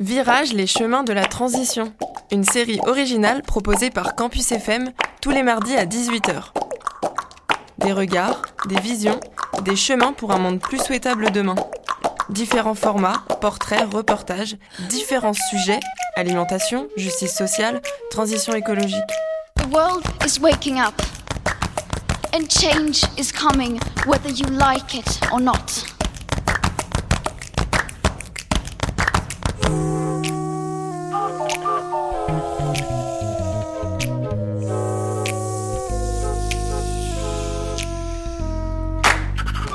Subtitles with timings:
[0.00, 1.92] Virage les chemins de la transition,
[2.32, 6.54] une série originale proposée par Campus FM tous les mardis à 18h.
[7.76, 9.20] Des regards, des visions,
[9.60, 11.54] des chemins pour un monde plus souhaitable demain.
[12.30, 14.56] Différents formats, portraits, reportages,
[14.88, 15.80] différents sujets,
[16.16, 19.04] alimentation, justice sociale, transition écologique.
[19.56, 20.94] The world is waking up.
[22.32, 25.99] And change is coming, whether you like it or not.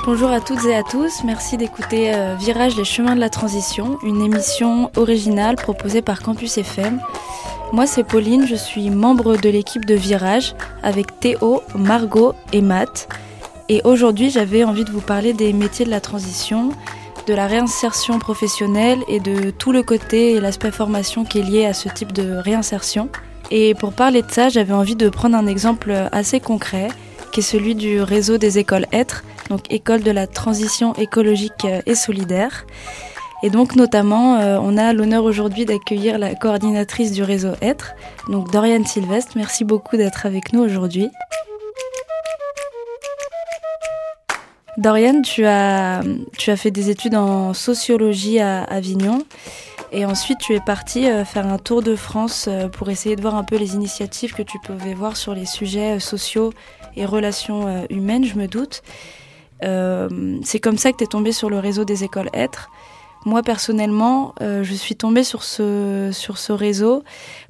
[0.06, 3.98] Bonjour à toutes et à tous, merci d'écouter euh, Virage les chemins de la transition,
[4.04, 7.00] une émission originale proposée par Campus FM.
[7.72, 13.08] Moi c'est Pauline, je suis membre de l'équipe de Virage avec Théo, Margot et Matt.
[13.68, 16.68] Et aujourd'hui j'avais envie de vous parler des métiers de la transition,
[17.26, 21.66] de la réinsertion professionnelle et de tout le côté et l'aspect formation qui est lié
[21.66, 23.08] à ce type de réinsertion.
[23.50, 26.90] Et pour parler de ça, j'avais envie de prendre un exemple assez concret,
[27.36, 31.94] qui est celui du réseau des écoles Être, donc école de la transition écologique et
[31.94, 32.64] solidaire.
[33.42, 37.94] Et donc notamment, euh, on a l'honneur aujourd'hui d'accueillir la coordinatrice du réseau Être,
[38.30, 39.32] donc Doriane Sylvestre.
[39.36, 41.10] Merci beaucoup d'être avec nous aujourd'hui.
[44.78, 46.00] Doriane, tu as,
[46.38, 49.26] tu as fait des études en sociologie à Avignon
[49.92, 53.20] et ensuite tu es partie euh, faire un tour de France euh, pour essayer de
[53.20, 56.54] voir un peu les initiatives que tu pouvais voir sur les sujets sociaux
[56.96, 58.82] et relations humaines, je me doute.
[59.64, 62.70] Euh, c'est comme ça que tu es tombée sur le réseau des écoles Être.
[63.24, 67.02] Moi personnellement, euh, je suis tombée sur ce, sur ce réseau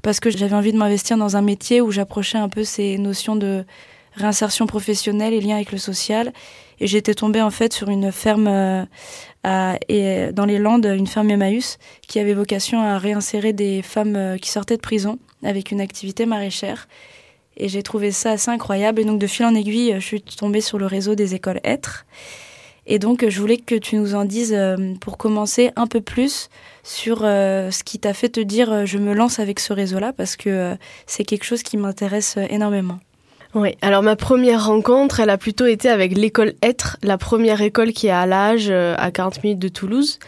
[0.03, 3.37] parce que j'avais envie de m'investir dans un métier où j'approchais un peu ces notions
[3.37, 3.65] de
[4.15, 6.33] réinsertion professionnelle et lien avec le social.
[6.79, 8.85] Et j'étais tombée en fait sur une ferme euh,
[9.45, 14.37] à, et dans les Landes, une ferme Emmaüs, qui avait vocation à réinsérer des femmes
[14.41, 16.89] qui sortaient de prison avec une activité maraîchère.
[17.57, 19.01] Et j'ai trouvé ça assez incroyable.
[19.01, 22.05] Et donc, de fil en aiguille, je suis tombée sur le réseau des écoles Être.
[22.87, 26.49] Et donc, je voulais que tu nous en dises, euh, pour commencer, un peu plus
[26.85, 30.13] sur euh, ce qui t'a fait te dire euh, je me lance avec ce réseau-là,
[30.13, 33.01] parce que c'est quelque chose qui m'intéresse énormément.
[33.55, 37.93] Oui, alors ma première rencontre, elle a plutôt été avec l'école Être, la première école
[37.93, 40.19] qui est à l'âge, à 40 minutes de Toulouse.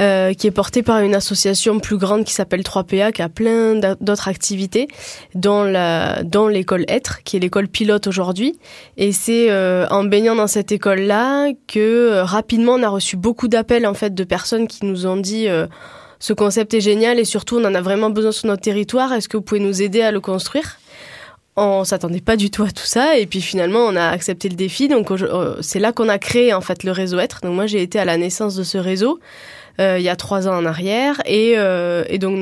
[0.00, 3.76] Euh, qui est porté par une association plus grande qui s'appelle 3PA, qui a plein
[4.00, 4.88] d'autres activités,
[5.36, 8.58] dont la, dans l'école Être, qui est l'école pilote aujourd'hui.
[8.96, 13.46] Et c'est euh, en baignant dans cette école-là que euh, rapidement on a reçu beaucoup
[13.46, 15.46] d'appels en fait de personnes qui nous ont dit
[16.18, 19.12] ce concept est génial et surtout on en a vraiment besoin sur notre territoire.
[19.12, 20.78] Est-ce que vous pouvez nous aider à le construire?
[21.54, 24.56] On s'attendait pas du tout à tout ça et puis finalement on a accepté le
[24.56, 25.12] défi donc
[25.60, 28.04] c'est là qu'on a créé en fait le réseau être donc moi j'ai été à
[28.04, 31.20] la naissance de ce réseau euh, il y a trois ans en arrière.
[31.26, 32.38] Et, euh, et donc,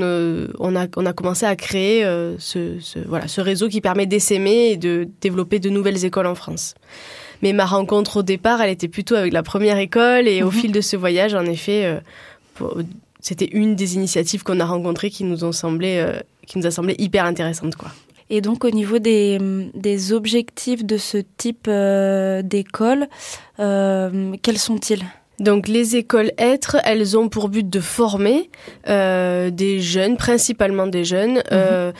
[0.58, 4.06] on, a, on a commencé à créer euh, ce, ce, voilà, ce réseau qui permet
[4.06, 6.74] d'essaimer et de développer de nouvelles écoles en France.
[7.42, 10.28] Mais ma rencontre au départ, elle était plutôt avec la première école.
[10.28, 10.52] Et au mhm.
[10.52, 12.00] fil de ce voyage, en effet,
[13.20, 16.04] c'était une des initiatives qu'on a rencontrées qui nous ont semblé,
[16.46, 17.90] qui nous a semblé hyper intéressante, quoi.
[18.30, 19.38] Et donc au niveau des,
[19.74, 23.08] des objectifs de ce type d'école,
[23.58, 25.04] quels sont-ils?
[25.38, 28.50] Donc les écoles Être, elles ont pour but de former
[28.88, 31.42] euh, des jeunes, principalement des jeunes, mhm.
[31.52, 31.92] euh,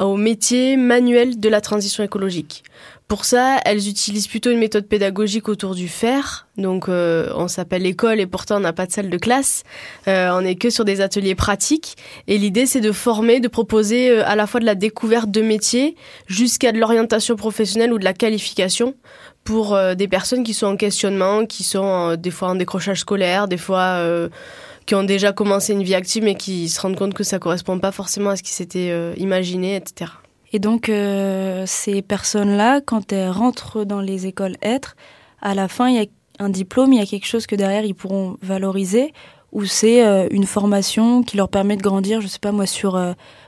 [0.00, 2.62] au métier manuel de la transition écologique.
[3.06, 6.46] Pour ça, elles utilisent plutôt une méthode pédagogique autour du faire.
[6.56, 9.62] Donc, euh, on s'appelle école et pourtant on n'a pas de salle de classe.
[10.06, 11.96] on n'est que sur des ateliers pratiques.
[12.28, 15.96] Et l'idée, c'est de former, de proposer à la fois de la découverte de métiers
[16.28, 18.94] jusqu'à de l'orientation professionnelle ou de la qualification
[19.44, 23.00] pour euh, des personnes qui sont en questionnement, qui sont euh, des fois en décrochage
[23.00, 24.28] scolaire, des fois euh,
[24.86, 27.78] qui ont déjà commencé une vie active mais qui se rendent compte que ça correspond
[27.78, 30.10] pas forcément à ce qui s'était imaginé, etc.
[30.52, 30.90] Et donc
[31.66, 34.94] ces personnes-là, quand elles rentrent dans les écoles être,
[35.40, 36.04] à la fin il y a
[36.38, 39.14] un diplôme, il y a quelque chose que derrière ils pourront valoriser
[39.52, 43.00] ou c'est une formation qui leur permet de grandir, je sais pas moi, sur,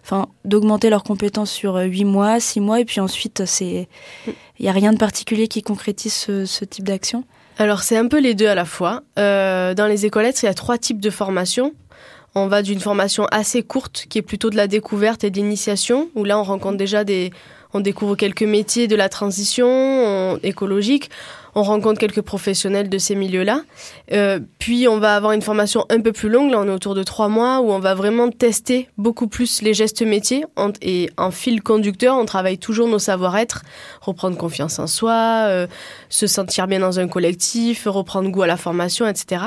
[0.02, 3.88] enfin, d'augmenter leurs compétences sur huit mois, six mois, et puis ensuite c'est,
[4.26, 4.30] mm.
[4.58, 7.24] Il n'y a rien de particulier qui concrétise ce, type d'action?
[7.58, 9.02] Alors c'est un peu les deux à la fois.
[9.18, 11.72] Euh, dans les écolettes, il y a trois types de formations.
[12.34, 16.10] On va d'une formation assez courte, qui est plutôt de la découverte et de l'initiation,
[16.14, 17.30] où là on rencontre déjà des,
[17.72, 21.10] on découvre quelques métiers de la transition écologique
[21.56, 23.62] on rencontre quelques professionnels de ces milieux-là.
[24.12, 26.94] Euh, puis on va avoir une formation un peu plus longue, là on est autour
[26.94, 30.44] de trois mois, où on va vraiment tester beaucoup plus les gestes métiers.
[30.82, 33.62] Et en fil conducteur, on travaille toujours nos savoir-être,
[34.02, 35.66] reprendre confiance en soi, euh,
[36.10, 39.46] se sentir bien dans un collectif, reprendre goût à la formation, etc.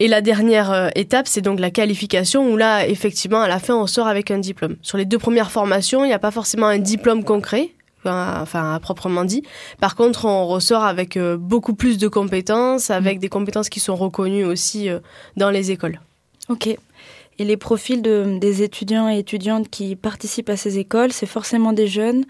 [0.00, 3.74] Et la dernière euh, étape, c'est donc la qualification, où là, effectivement, à la fin,
[3.74, 4.76] on sort avec un diplôme.
[4.82, 7.70] Sur les deux premières formations, il n'y a pas forcément un diplôme concret,
[8.04, 9.42] enfin à proprement dit.
[9.80, 13.20] Par contre, on ressort avec euh, beaucoup plus de compétences, avec mm.
[13.20, 15.00] des compétences qui sont reconnues aussi euh,
[15.36, 16.00] dans les écoles.
[16.48, 16.66] Ok.
[16.66, 21.72] Et les profils de, des étudiants et étudiantes qui participent à ces écoles, c'est forcément
[21.72, 22.24] des jeunes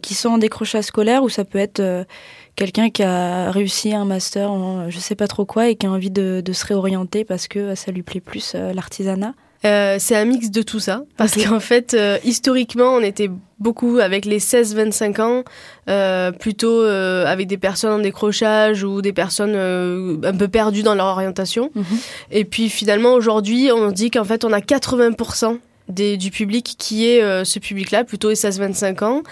[0.00, 2.06] qui sont en décrochage scolaire ou ça peut être
[2.56, 5.90] quelqu'un qui a réussi un master en je sais pas trop quoi et qui a
[5.90, 9.34] envie de, se réorienter parce que ça lui plaît plus euh, l'artisanat?
[9.66, 13.98] Euh, c'est un mix de tout ça parce qu'en fait euh, historiquement on était beaucoup
[13.98, 20.48] avec les 16-25 ans plutôt avec des personnes en décrochage ou des personnes un peu
[20.48, 21.84] perdues dans leur orientation mhm.
[22.32, 27.22] et puis finalement aujourd'hui on dit qu'en fait on a 80% du public qui est
[27.22, 29.22] euh, ce public-là, plutôt les 16-25 ans.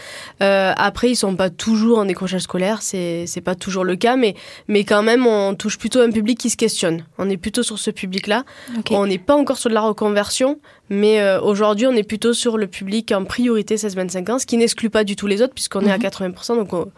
[0.42, 4.16] Euh, après, ils sont pas toujours en décrochage scolaire, c'est c'est pas toujours le cas,
[4.16, 4.34] mais
[4.68, 7.04] mais quand même, on touche plutôt un public qui se questionne.
[7.18, 8.44] On est plutôt sur ce public-là.
[8.90, 10.60] On n'est pas encore sur de la reconversion,
[10.90, 14.56] mais euh, aujourd'hui, on est plutôt sur le public en priorité 16-25 ans, ce qui
[14.56, 16.58] n'exclut pas du tout les autres, puisqu'on est à 80%, mhm.
[16.58, 16.90] donc on,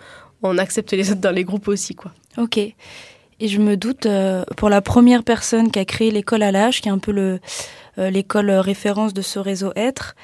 [0.43, 2.12] on, accepte les autres dans les groupes aussi, quoi.
[2.37, 2.58] Ok.
[2.58, 4.06] Et je me doute,
[4.56, 7.38] pour la première personne qui a créé l'école à l'âge, qui est un peu le
[7.96, 10.14] l'école référence de ce réseau Être,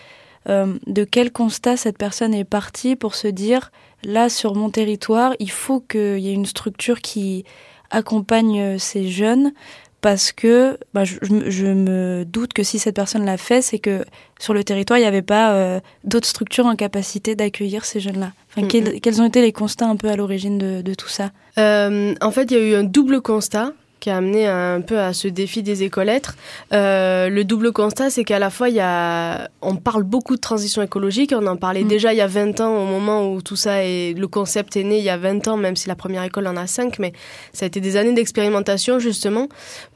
[0.49, 3.71] euh, de quel constat cette personne est partie pour se dire
[4.03, 7.45] là sur mon territoire, il faut qu'il y ait une structure qui
[7.91, 9.53] accompagne ces jeunes?
[10.01, 14.05] Parce que bah, je, me doute que si cette personne l'a fait, c'est que
[14.41, 18.33] sur le territoire, il n'y avait pas euh, d'autres structures en capacité d'accueillir ces jeunes-là.
[18.57, 21.31] Enfin, quels, ont été les constats un peu à l'origine de, de, tout ça?
[21.57, 25.13] En fait, il y a eu un double constat qui a amené un peu à
[25.13, 26.35] ce défi des écoles-lettres.
[26.73, 30.41] Euh, le double constat, c'est qu'à la fois, il y a, on parle beaucoup de
[30.41, 31.33] transition écologique.
[31.33, 31.89] On en parlait mm.
[31.89, 34.83] déjà il y a 20 ans, au moment où tout ça est, le concept est
[34.83, 37.13] né il y a 20 ans, même si la première école en a 5, mais
[37.53, 39.49] ça a été des années d'expérimentation, justement,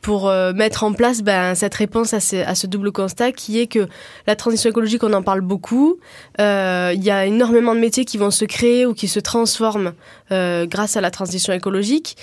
[0.02, 3.58] pour euh, mettre en place ben, cette réponse à ce, à ce, double constat qui
[3.58, 3.88] est que
[4.28, 5.96] la transition écologique, on en parle beaucoup.
[6.40, 9.94] Euh, il y a énormément de métiers qui vont se créer ou qui se transforment
[10.30, 12.16] euh, grâce à la transition écologique.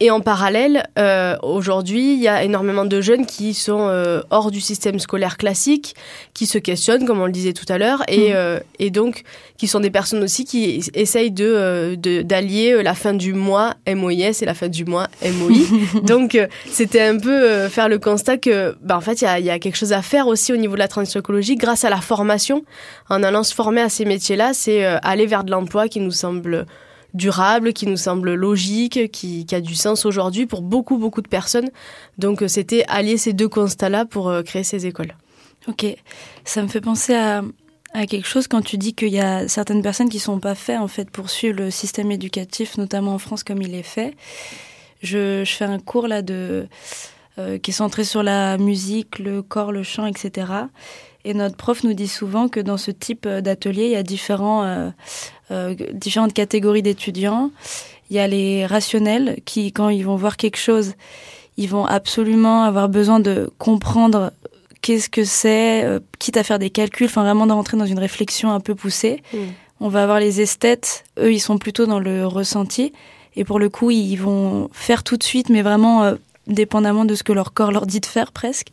[0.00, 4.50] Et en parallèle, euh, aujourd'hui, il y a énormément de jeunes qui sont euh, hors
[4.50, 5.94] du système scolaire classique,
[6.34, 8.34] qui se questionnent, comme on le disait tout à l'heure, et, mm.
[8.34, 9.22] euh, et, donc
[9.56, 14.44] qui sont des personnes aussi qui essayent de d'allier la fin du mois MOIS et
[14.44, 16.00] la fin du mois MOI.
[16.02, 16.36] donc
[16.68, 19.60] c'était un peu faire le constat que, bah, en fait, il y a, y a,
[19.60, 22.64] quelque chose à faire aussi au niveau de la transition écologique grâce à la formation.
[23.08, 26.66] En allant se former à ces métiers-là, c'est aller vers de l'emploi qui nous semble
[27.14, 31.70] durable, qui nous semble logique, qui, a du sens aujourd'hui pour beaucoup, beaucoup de personnes.
[32.18, 35.14] Donc euh, c'était allier ces deux constats-là pour euh, créer ces écoles.
[35.68, 35.86] Ok,
[36.44, 37.42] ça me fait penser à,
[38.08, 40.88] quelque chose quand tu dis qu'il y a certaines personnes qui sont pas faites en
[40.88, 44.14] fait pour suivre le système éducatif, notamment en France comme il est fait.
[45.02, 46.66] Je, fais un cours là de
[47.38, 50.46] euh, qui est centré sur la musique, le corps, le chant, etc.
[51.24, 54.92] Et notre prof nous dit souvent que dans ce type d'atelier, il y a différents
[55.50, 57.50] euh, différentes catégories d'étudiants.
[58.10, 60.94] Il y a les rationnels qui, quand ils vont voir quelque chose,
[61.56, 64.32] ils vont absolument avoir besoin de comprendre
[64.80, 68.52] qu'est-ce que c'est, euh, quitte à faire des calculs, enfin vraiment d'entrer dans une réflexion
[68.52, 69.22] un peu poussée.
[69.32, 69.38] Mm.
[69.80, 72.92] On va avoir les esthètes, eux ils sont plutôt dans le ressenti,
[73.36, 76.14] et pour le coup ils vont faire tout de suite, mais vraiment euh,
[76.46, 78.68] dépendamment de ce que leur corps leur dit de faire presque.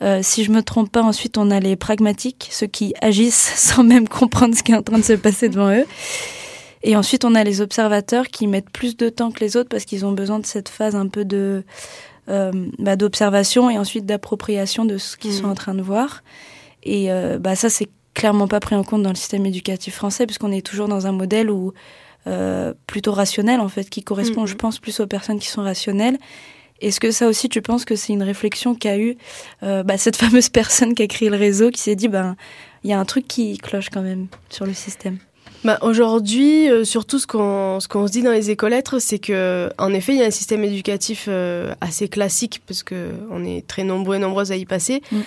[0.00, 3.82] Euh, si je me trompe pas, ensuite on a les pragmatiques, ceux qui agissent sans
[3.82, 5.86] même comprendre ce qui est en train de se passer devant eux.
[6.82, 9.84] Et ensuite on a les observateurs qui mettent plus de temps que les autres parce
[9.84, 11.64] qu'ils ont besoin de cette phase un peu de
[12.28, 15.50] euh, bah, d'observation et ensuite d'appropriation de ce qu'ils sont mmh.
[15.50, 16.22] en train de voir.
[16.84, 20.26] Et euh, bah ça c'est clairement pas pris en compte dans le système éducatif français
[20.26, 21.72] puisqu'on est toujours dans un modèle où
[22.26, 24.48] euh, plutôt rationnel en fait qui correspond, mmh.
[24.48, 26.18] je pense, plus aux personnes qui sont rationnelles
[26.80, 29.16] est-ce que ça aussi, tu penses que c'est une réflexion qu'a eu
[29.62, 32.36] euh, bah, cette fameuse personne qui a créé le réseau, qui s'est dit, ben,
[32.84, 35.18] il y a un truc qui cloche quand même sur le système?
[35.64, 39.18] Bah, Aujourd'hui, euh, surtout ce qu'on ce qu'on se dit dans les écoles lettres, c'est
[39.18, 43.44] que en effet, il y a un système éducatif euh, assez classique parce que on
[43.44, 45.02] est très nombreux et nombreuses à y passer.
[45.10, 45.20] Mm.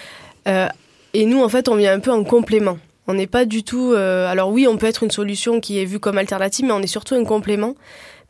[1.13, 2.77] et nous, en fait, on vient un peu en complément.
[3.07, 3.91] On n'est pas du tout.
[3.91, 6.87] alors oui, on peut être une solution qui est vue comme alternative, mais on est
[6.87, 7.75] surtout un complément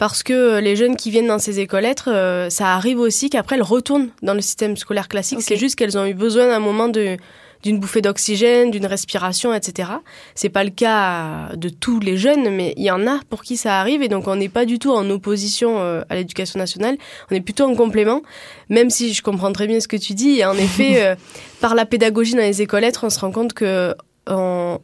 [0.02, 3.56] parce que les jeunes qui viennent dans ces écoles lettres, euh, ça arrive aussi qu'après
[3.56, 5.44] elles retournent dans le système scolaire classique.
[5.44, 7.18] C'est juste qu'elles ont eu besoin d'un moment de
[7.62, 9.90] d'une bouffée d'oxygène, d'une respiration, etc.
[10.34, 13.58] C'est pas le cas de tous les jeunes, mais il y en a pour qui
[13.58, 16.98] ça arrive et donc on n'est pas du tout en opposition euh, à l'éducation nationale.
[17.30, 18.24] On est plutôt en complément,
[18.70, 20.40] même si je comprends très bien ce que tu dis.
[20.40, 21.16] Et en effet, euh,
[21.60, 23.94] par la pédagogie dans les écoles lettres, on se rend compte que
[24.28, 24.80] on,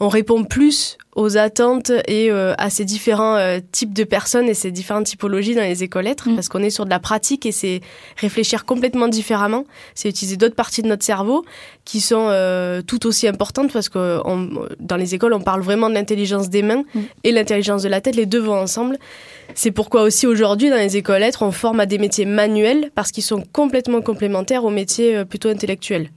[0.00, 4.54] on, répond plus aux attentes et euh, à ces différents euh, types de personnes et
[4.54, 6.34] ces différentes typologies dans les écoles lettres, Mm.
[6.36, 7.82] parce qu'on est sur de la pratique et c'est
[8.16, 9.64] réfléchir complètement différemment,
[9.94, 11.44] c'est utiliser d'autres parties de notre cerveau
[11.84, 14.48] qui sont euh, tout aussi importantes parce que on-
[14.80, 17.00] dans les écoles, on parle vraiment de l'intelligence des mains Mm.
[17.24, 18.96] et l'intelligence de la tête, les deux vont ensemble.
[19.54, 23.10] C'est pourquoi aussi aujourd'hui dans les écoles lettres, on forme à des métiers manuels parce
[23.12, 26.08] qu'ils sont complètement complémentaires aux métiers plutôt intellectuels.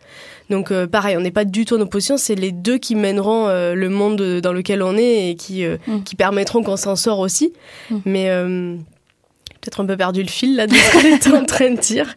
[0.50, 3.90] Donc pareil, on n'est pas du tout en opposition, c'est les deux qui mèneront le
[3.90, 6.04] monde dans lequel on est et qui, euh, Mm.
[6.04, 7.54] qui permettront qu'on s'en sort aussi.
[7.90, 7.98] Mm.
[8.06, 8.76] Mais euh,
[9.62, 12.14] peut-être un peu perdu le fil là de ce était en train de dire.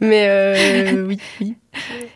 [0.00, 1.54] Mais euh, oui, oui.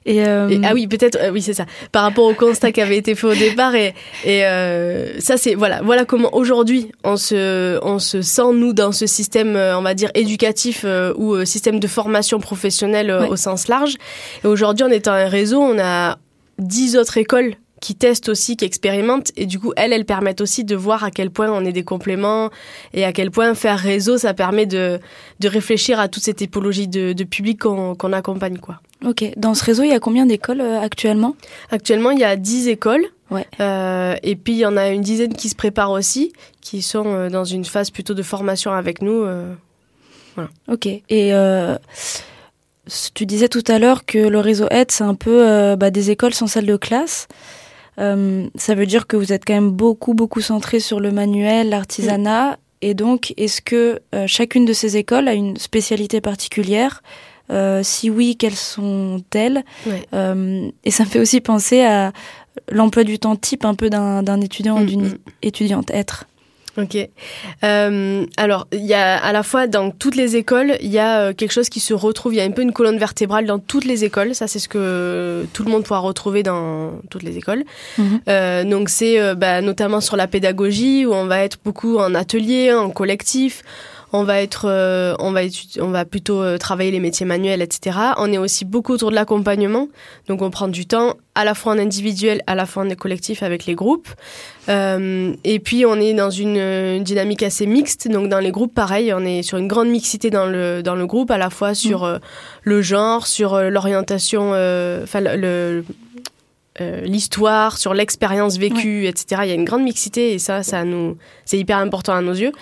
[0.07, 1.67] Et, euh, Et- ah oui, peut-être, euh, oui, c'est ça.
[1.93, 3.95] Par rapport au constat qui avait été fait au départ, et,
[4.25, 8.91] et euh, ça, c'est voilà, voilà comment aujourd'hui on se, on se sent nous dans
[8.93, 10.85] ce système, on va dire éducatif
[11.17, 13.29] ou système de formation professionnelle Ouais.
[13.29, 13.95] au sens large.
[14.45, 16.19] Et aujourd'hui, en étant un réseau, on a
[16.59, 20.63] dix autres écoles qui testent aussi, qui expérimentent, et du coup, elles, elles permettent aussi
[20.63, 22.51] de voir à quel point on est des compléments
[22.95, 25.01] et à quel point faire réseau, ça permet de,
[25.41, 28.81] de réfléchir à toute cette typologie de, de public qu'on accompagne, quoi.
[29.05, 29.25] Ok.
[29.37, 31.35] Dans ce réseau, il y a combien d'écoles euh, actuellement?
[31.73, 33.05] Actuellement, il y a 10 écoles.
[33.33, 33.47] Ouais.
[33.59, 37.07] Euh, et puis, il y en a une dizaine qui se préparent aussi, qui sont
[37.07, 39.27] euh, dans une phase plutôt de formation avec nous.
[40.69, 40.87] Ok.
[40.87, 41.33] Et
[43.15, 46.35] tu disais tout à l'heure que le réseau aide, c'est un peu bah, des écoles
[46.35, 47.27] sans salle de classe.
[47.99, 51.71] Euh, ça veut dire que vous êtes quand même beaucoup, beaucoup centré sur le manuel,
[51.71, 52.59] l'artisanat.
[52.81, 57.03] Et donc, est-ce que euh, chacune de ces écoles a une spécialité particulière?
[57.51, 59.63] Euh, Si oui, quelles sont-elles?
[59.87, 60.07] Ouais.
[60.85, 62.13] Et ça me fait aussi penser à
[62.71, 66.25] l'emploi du temps type un peu d'un étudiant ou Mm, d'une étudiante être.
[66.79, 66.97] Ok.
[67.65, 71.21] Euh, alors, il y a à la fois dans toutes les écoles, il y a
[71.21, 72.33] euh, quelque chose qui se retrouve.
[72.33, 74.35] Il y a un peu une colonne vertébrale dans toutes les écoles.
[74.35, 77.65] Ça, c'est ce que tout le monde pourra retrouver dans toutes les écoles.
[77.99, 78.21] Mhm.
[78.29, 82.15] Euh, donc, c'est euh, bah, notamment sur la pédagogie où on va être beaucoup en
[82.15, 83.63] atelier, en collectif.
[84.15, 85.41] On va être, euh, on va
[85.81, 87.97] on va plutôt euh, travailler les métiers manuels, etc.
[88.19, 89.89] On est aussi beaucoup autour de l'accompagnement.
[90.29, 93.43] Donc, on prend du temps à la fois en individuel, à la fois en collectif
[93.43, 94.09] avec les groupes.
[94.69, 98.07] Euh, et puis on est dans une, une dynamique assez mixte.
[98.09, 101.07] Donc dans les groupes, pareil, on est sur une grande mixité dans le dans le
[101.07, 102.19] groupe, à la fois sur euh,
[102.63, 105.85] le genre, sur l'orientation, enfin le- le
[106.81, 109.43] euh, l'histoire, sur l'expérience vécue, etc.
[109.45, 112.33] Il y a une grande mixité et ça, ça nous, c'est hyper important à nos
[112.33, 112.53] yeux.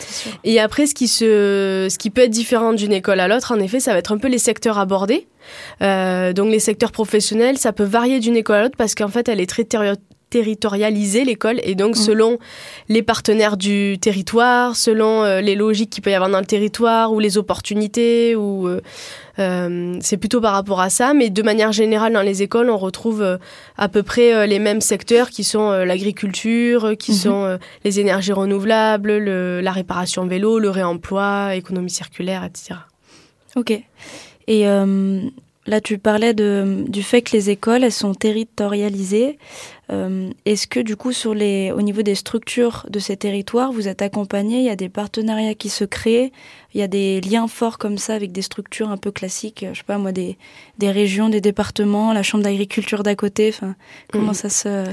[0.42, 3.60] Et après, ce qui se, ce qui peut être différent d'une école à l'autre, en
[3.60, 5.28] effet, ça va être un peu les secteurs abordés.
[5.82, 9.28] Euh, donc les secteurs professionnels, ça peut varier d'une école à l'autre parce qu'en fait,
[9.28, 9.64] elle est très
[10.30, 12.00] terri- territorialisée l'école et donc Mm.
[12.00, 12.38] selon
[12.88, 17.12] les partenaires du territoire, selon euh, les logiques qu'il peut y avoir dans le territoire
[17.12, 18.80] ou les opportunités ou euh,
[19.38, 22.76] euh, c'est plutôt par rapport à ça, mais de manière générale dans les écoles, on
[22.78, 23.36] retrouve euh,
[23.76, 27.16] à peu près les mêmes secteurs qui sont l'agriculture, qui Mhm.
[27.18, 32.80] sont les énergies renouvelables, le- la réparation vélo, le réemploi, économie circulaire, etc.
[33.56, 33.72] Ok.
[34.46, 34.64] Et
[35.66, 39.38] là, tu parlais de, du fait que les écoles, elles sont territorialisées.
[39.92, 43.88] Euh, Est-ce que du coup, sur les, au niveau des structures de ces territoires, vous
[43.88, 44.58] êtes accompagné?
[44.58, 46.32] Il y a des partenariats qui se créent
[46.74, 49.78] Il y a des liens forts comme ça avec des structures un peu classiques Je
[49.78, 50.38] sais pas moi, des,
[50.78, 53.48] des régions, des départements, la chambre d'agriculture d'à côté.
[53.48, 53.74] Enfin,
[54.12, 54.34] comment Mhm.
[54.34, 54.84] ça se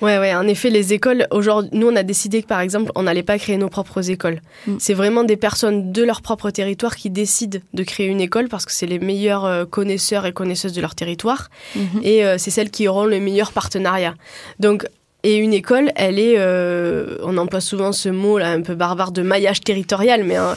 [0.00, 3.02] Ouais, ouais, en effet, les écoles, aujourd'hui, nous, on a décidé que, par exemple, on
[3.02, 4.40] n'allait pas créer nos propres écoles.
[4.66, 4.76] Mm.
[4.78, 8.64] C'est vraiment des personnes de leur propre territoire qui décident de créer une école parce
[8.64, 11.50] que c'est les meilleurs euh, connaisseurs et connaisseuses de leur territoire.
[11.74, 12.00] Mhm.
[12.02, 14.14] et euh, c'est celles qui auront le meilleur partenariat.
[14.58, 14.86] Donc,
[15.22, 19.12] et une école, elle est, euh, on emploie souvent ce mot là un peu barbare
[19.12, 20.54] de maillage territorial, mais euh,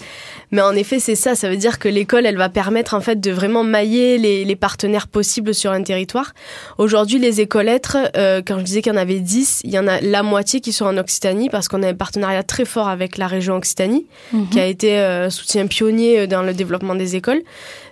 [0.52, 1.34] mais en effet c'est ça.
[1.36, 4.56] Ça veut dire que l'école, elle va permettre en fait de vraiment mailler les, les
[4.56, 6.34] partenaires possibles sur un territoire.
[6.78, 9.80] Aujourd'hui, les écoles lettres, euh, quand je disais qu'il y en avait 10, il y
[9.80, 12.88] en a la moitié qui sont en Occitanie parce qu'on a un partenariat très fort
[12.88, 14.50] avec la région Occitanie Mhm.
[14.50, 17.42] qui a été euh, soutien pionnier euh, dans le développement des écoles.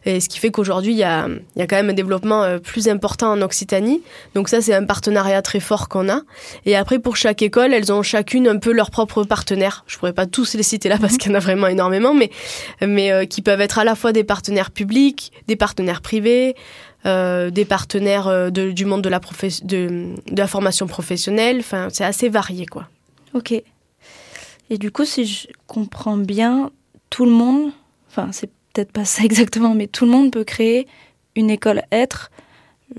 [0.05, 2.57] Et ce qui fait qu'aujourd'hui, il y a, y a quand même un développement euh,
[2.57, 4.01] plus important en Occitanie.
[4.33, 6.21] Donc ça, c'est un partenariat très fort qu'on a.
[6.65, 9.83] Et après, pour chaque école, elles ont chacune un peu leur propre partenaire.
[9.87, 12.31] Je pourrais pas tous les citer là parce qu'il y en a vraiment énormément, mais,
[12.85, 16.55] mais euh, qui peuvent être à la fois des partenaires publics, des partenaires privés,
[17.05, 21.57] euh, des partenaires de- du monde de la, professe- de, de la formation professionnelle.
[21.59, 22.87] Enfin, c'est assez varié, quoi.
[23.33, 23.51] Ok.
[24.71, 26.71] Et du coup, si je comprends bien,
[27.09, 27.71] tout le monde,
[28.09, 30.87] enfin, c'est peut-être pas ça exactement, mais tout le monde peut créer
[31.35, 32.31] une école être.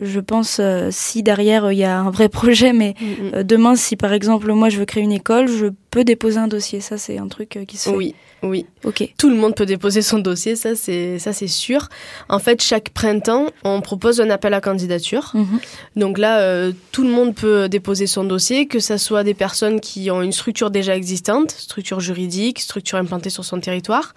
[0.00, 2.94] Je pense, euh, si derrière euh, il y a un vrai projet, mais
[3.34, 6.48] euh, demain, si par exemple moi je veux créer une école, je peut déposer un
[6.48, 6.80] dossier.
[6.80, 7.94] Ça, c'est un truc qui se fait.
[7.94, 8.66] Oui, oui.
[8.82, 9.08] Ok.
[9.18, 11.88] Tout le monde peut déposer son dossier, ça c'est ça c'est sûr.
[12.28, 15.30] En fait, chaque printemps, on propose un appel à candidature.
[15.34, 15.60] Mhm.
[15.94, 19.80] Donc là, euh, tout le monde peut déposer son dossier, que ce soit des personnes
[19.80, 24.14] qui ont une structure déjà existante, structure juridique, structure implantée sur son territoire,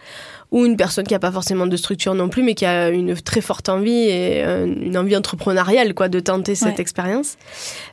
[0.52, 3.14] ou une personne qui n'a pas forcément de structure non plus, mais qui a une
[3.16, 6.82] très forte envie et euh, une envie entrepreneuriale quoi, de tenter cette Ouais.
[6.82, 7.36] expérience.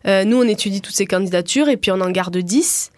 [0.06, 2.90] Euh, nous, on étudie toutes ces candidatures et puis on en garde 10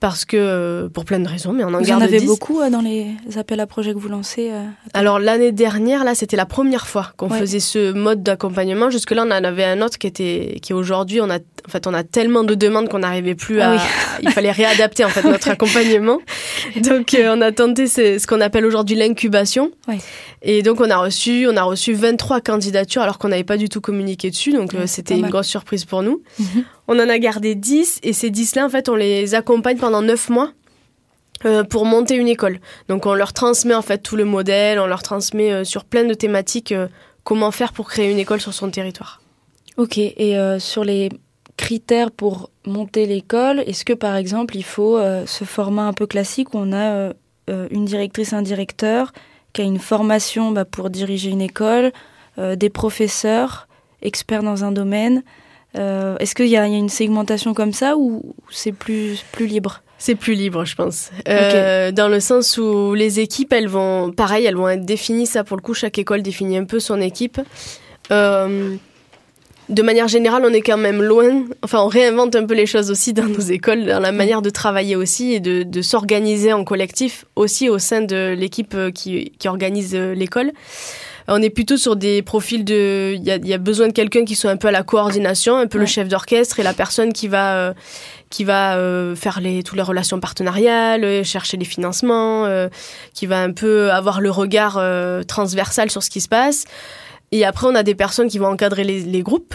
[0.00, 2.26] parce que euh, pour plein de raisons, mais on en Vous garde en avez 10.
[2.26, 4.64] beaucoup euh, dans les appels à projets que vous lancez euh,
[4.94, 7.38] Alors l'année dernière, là, c'était la première fois qu'on Ouais.
[7.38, 8.90] faisait ce mode d'accompagnement.
[8.90, 11.38] Jusque-là, on en avait un autre qui était, qui aujourd'hui, on a,
[11.68, 13.80] en fait, on a tellement de demandes qu'on n'arrivait plus Ah à, oui.
[14.22, 16.18] il fallait réadapter en fait notre accompagnement.
[16.76, 19.70] Donc euh, on a tenté ce, ce qu'on appelle aujourd'hui l'incubation.
[20.40, 23.68] Et donc on a reçu, on a reçu 23 candidatures alors qu'on n'avait pas du
[23.68, 24.54] tout communiqué dessus.
[24.54, 26.22] Donc euh, c'était une grosse surprise pour nous.
[26.38, 26.64] Mhm.
[26.88, 30.00] On en a gardé 10 et ces 10 là, en fait, on les accompagne pendant
[30.00, 30.52] 9 mois.
[31.44, 32.60] euh, pour monter une école.
[32.88, 36.14] Donc on leur transmet en fait tout le modèle, on leur transmet sur plein de
[36.14, 36.74] thématiques
[37.24, 39.20] comment faire pour créer une école sur son territoire.
[39.78, 41.08] Ok, et euh, sur les
[41.68, 46.06] critères pour monter l'école, est-ce que par exemple il faut euh, ce format un peu
[46.06, 47.12] classique où on a euh,
[47.50, 49.12] euh, une directrice, un directeur
[49.52, 51.92] qui a une formation bah, pour diriger une école,
[52.38, 53.68] euh, des professeurs
[54.00, 55.22] experts dans un domaine
[55.74, 59.82] Est-ce qu'il y, y a une segmentation comme ça ou c'est plus, plus libre?
[59.98, 61.10] C'est plus libre, je pense.
[61.28, 65.26] Euh, Dans le sens où les équipes, elles vont, pareil, elles vont être définies.
[65.26, 67.40] Ça, pour le coup, chaque école définit un peu son équipe.
[68.10, 68.76] Euh,
[69.68, 71.44] de manière générale, on est quand même loin.
[71.62, 74.50] Enfin, on réinvente un peu les choses aussi dans nos écoles, dans la manière de
[74.50, 79.32] travailler aussi et de, de s'organiser en collectif aussi au sein de l'équipe euh, qui,
[79.38, 80.52] qui organise euh, l'école.
[81.30, 83.12] On est plutôt sur des profils de.
[83.14, 85.66] Il y y a besoin de quelqu'un qui soit un peu à la coordination, un
[85.66, 87.74] peu le chef d'orchestre et la personne qui va euh,
[88.30, 92.68] qui va euh, faire les toutes les relations partenariales, euh, chercher les financements, euh,
[93.12, 96.64] qui va un peu avoir le regard euh, transversal sur ce qui se passe.
[97.32, 99.54] Et après, on a des personnes qui vont encadrer les, groupes.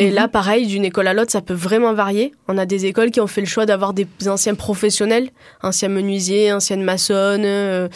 [0.00, 0.14] Et Mhm.
[0.14, 2.32] là, pareil, d'une école à l'autre, ça peut vraiment varier.
[2.46, 6.52] On a des écoles qui ont fait le choix d'avoir des anciens professionnels, anciens menuisiers,
[6.52, 7.88] anciennes maçonnes, euh,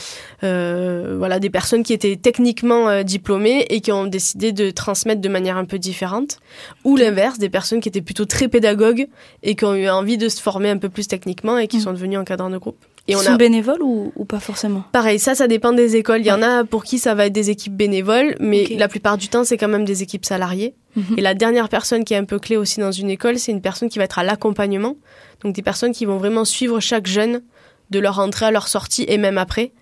[0.42, 5.20] euh, voilà, des personnes qui étaient techniquement euh, diplômées et qui ont décidé de transmettre
[5.20, 6.38] de manière un peu différente.
[6.84, 9.06] Ou l'inverse, des personnes qui étaient plutôt très pédagogues
[9.44, 11.82] et qui ont eu envie de se former un peu plus techniquement et qui Mhm.
[11.84, 12.84] sont devenus encadrants de groupe.
[13.08, 14.84] Et Ils on sont a bénévoles ou, ou pas forcément?
[14.92, 16.20] Pareil, ça, ça dépend des écoles.
[16.20, 19.18] Il y en a pour qui ça va être des équipes bénévoles, mais la plupart
[19.18, 20.74] du temps, c'est quand même des équipes salariées.
[20.96, 21.18] Mhm.
[21.18, 23.62] Et la dernière personne qui est un peu clé aussi dans une école, c'est une
[23.62, 24.96] personne qui va être à l'accompagnement.
[25.42, 27.42] Donc des personnes qui vont vraiment suivre chaque jeune
[27.90, 29.72] de leur entrée à leur sortie et même après.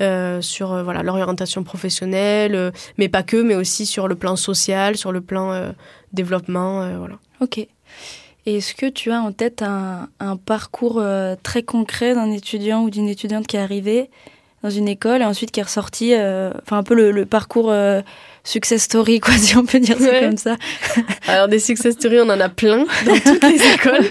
[0.00, 4.36] euh, sur euh, voilà l'orientation professionnelle, euh, mais pas que, mais aussi sur le plan
[4.36, 5.72] social, sur le plan euh,
[6.12, 7.16] développement, voilà.
[7.40, 7.66] Ok.
[8.46, 11.02] Est-ce que tu as en tête un, un parcours
[11.42, 14.08] très concret d'un étudiant ou d'une étudiante qui est arrivé
[14.62, 17.70] dans une école et ensuite qui est ressorti, euh, enfin un peu le, le parcours
[18.48, 20.20] success story, quoi, si on peut dire ça Ouais.
[20.20, 20.56] comme ça.
[21.26, 24.06] Alors des success stories, on en a plein dans toutes les écoles.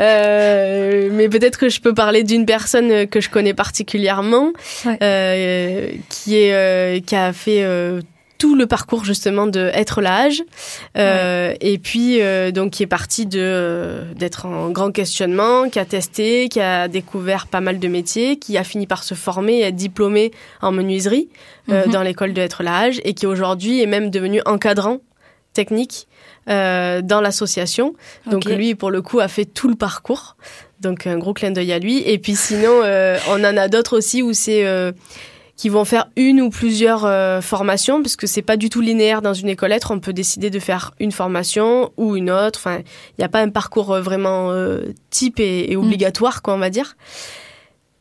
[0.00, 4.52] Euh, mais peut-être que je peux parler d'une personne que je connais particulièrement,
[4.84, 4.98] Ouais.
[5.02, 7.62] euh, qui est euh, qui a fait
[8.40, 10.42] tout le parcours justement de être l'âge
[10.96, 15.78] euh, et puis euh, donc qui est parti de euh, d'être en grand questionnement qui
[15.78, 19.58] a testé qui a découvert pas mal de métiers qui a fini par se former
[19.58, 21.28] et être diplômé en menuiserie
[21.68, 21.92] euh, Mhm.
[21.92, 25.00] dans l'école de être l'âge et qui aujourd'hui est même devenu encadrant
[25.52, 26.08] technique
[26.48, 27.94] euh, dans l'association.
[28.26, 30.36] Donc lui pour le coup a fait tout le parcours.
[30.80, 32.02] Donc un gros clin d'œil à lui.
[32.06, 34.92] Et puis sinon euh, on en a d'autres aussi où c'est euh,
[35.60, 39.20] qui vont faire une ou plusieurs euh, formations, parce que c'est pas du tout linéaire
[39.20, 39.90] dans une école lettres.
[39.90, 42.58] On peut décider de faire une formation ou une autre.
[42.58, 46.54] Enfin, il n'y a pas un parcours euh, vraiment euh, type et, et obligatoire, quoi,
[46.54, 46.96] on va dire.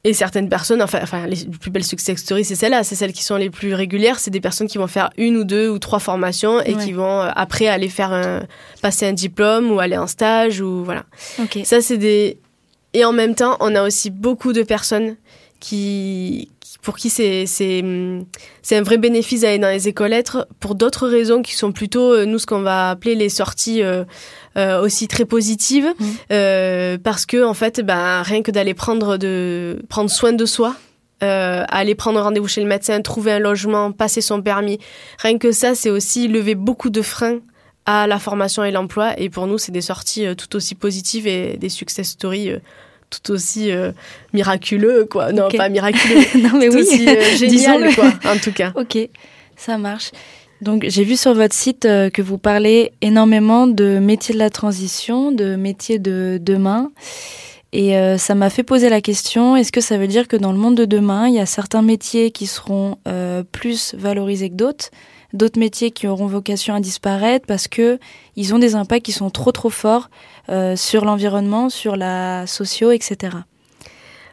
[0.05, 3.23] Et certaines personnes, enfin, enfin les plus belles success stories, c'est celles-là, c'est celles qui
[3.25, 4.19] sont les plus régulières.
[4.19, 6.85] C'est des personnes qui vont faire une ou deux ou trois formations et Ouais.
[6.85, 8.43] qui vont euh, après aller faire un,
[8.81, 11.03] passer un diplôme ou aller en stage ou voilà.
[11.65, 12.37] Ça, c'est des.
[12.93, 15.17] Et en même temps, on a aussi beaucoup de personnes
[15.59, 16.47] qui-
[16.81, 17.43] pour qui c'est
[17.83, 22.25] un vrai bénéfice d'aller dans les écoles lettres pour d'autres raisons qui sont plutôt euh,
[22.25, 24.05] nous ce qu'on va appeler les sorties euh,
[24.57, 25.87] euh, aussi très positives
[26.31, 30.75] euh, parce que en fait ben rien que d'aller prendre de prendre soin de soi
[31.21, 34.79] euh, aller prendre rendez-vous chez le médecin, trouver un logement, passer son permis.
[35.17, 37.39] Rien que ça, c'est aussi lever beaucoup de freins
[37.85, 39.19] à la formation et l'emploi.
[39.19, 42.53] Et pour nous, c'est des sorties tout aussi positives et des success stories
[43.09, 43.91] tout aussi euh,
[44.33, 45.31] miraculeux, quoi.
[45.31, 46.81] Non, pas miraculeux, non mais tout oui.
[46.81, 48.71] aussi euh, génial, quoi, en tout cas.
[48.75, 48.97] Ok,
[49.55, 50.11] ça marche.
[50.61, 54.49] Donc j'ai vu sur votre site euh, que vous parlez énormément de métiers de la
[54.49, 56.91] transition, de métiers de demain.
[57.71, 60.51] Et euh, ça m'a fait poser la question, est-ce que ça veut dire que dans
[60.51, 62.97] le monde de demain, il y a certains métiers qui seront
[63.51, 64.89] plus valorisés que d'autres,
[65.33, 67.99] d'autres métiers qui auront vocation à disparaître parce que
[68.35, 70.09] ils ont des impacts qui sont trop trop forts
[70.49, 73.37] euh, sur l'environnement, sur la socio, etc.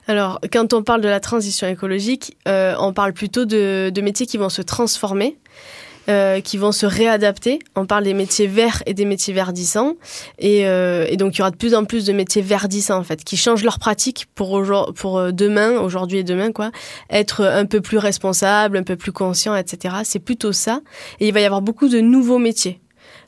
[0.09, 4.49] Alors, quand on parle de la transition écologique, on parle plutôt de, métiers qui vont
[4.49, 5.37] se transformer.
[6.09, 7.59] Euh, qui vont se réadapter.
[7.75, 9.95] On parle des métiers verts et des métiers verdissants.
[10.39, 13.25] Et, euh, donc, il y aura de plus en plus de métiers verdissants, en fait,
[13.25, 14.63] qui changent leur pratique pour,
[14.95, 16.71] pour euh, demain, aujourd'hui et demain, quoi.
[17.11, 19.97] Être un peu plus responsable, un peu plus conscient, etc.
[20.05, 20.81] C'est plutôt ça.
[21.19, 22.79] Et il va y avoir beaucoup de nouveaux métiers.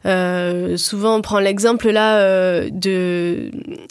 [0.07, 3.51] Euh, souvent, on prend l'exemple là euh, de,